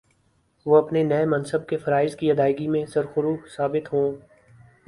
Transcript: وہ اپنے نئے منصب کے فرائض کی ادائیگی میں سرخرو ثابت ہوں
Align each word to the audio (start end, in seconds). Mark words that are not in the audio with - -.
وہ 0.65 0.77
اپنے 0.77 1.03
نئے 1.03 1.25
منصب 1.25 1.67
کے 1.67 1.77
فرائض 1.77 2.15
کی 2.15 2.31
ادائیگی 2.31 2.67
میں 2.67 2.85
سرخرو 2.85 3.35
ثابت 3.55 3.93
ہوں 3.93 4.11